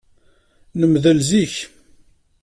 Nemdel 0.79 1.19
zik. 1.29 1.55